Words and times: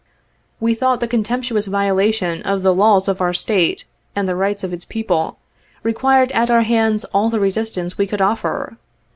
We 0.59 0.73
thought 0.73 0.99
the 0.99 1.07
contemptuous 1.07 1.67
violation 1.67 2.41
of 2.41 2.63
the 2.63 2.73
laws 2.73 3.07
of 3.07 3.21
our 3.21 3.33
State 3.33 3.85
and 4.15 4.27
the 4.27 4.35
rights 4.35 4.63
of 4.63 4.73
its 4.73 4.83
people, 4.83 5.37
required 5.83 6.31
at 6.31 6.49
our 6.49 6.63
hands 6.63 7.05
all 7.13 7.29
the 7.29 7.39
resistance 7.39 7.99
we 7.99 8.07
could 8.07 8.19
offer. 8.19 8.77